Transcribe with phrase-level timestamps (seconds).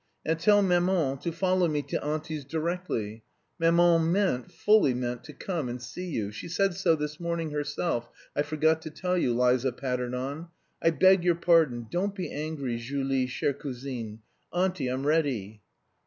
[0.25, 3.21] "And tell maman to follow me to auntie's directly;
[3.59, 8.09] maman meant, fully meant to come and see you, she said so this morning herself,
[8.35, 10.47] I forgot to tell you," Liza pattered on.
[10.81, 15.61] "I beg your pardon, don't be angry, _Julie, chère...cousine...._Auntie, I'm ready!"